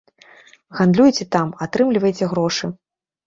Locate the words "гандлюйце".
0.77-1.27